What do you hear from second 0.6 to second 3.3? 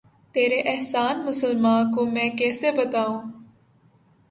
احسان مسلماں کو میں کیسے بتاؤں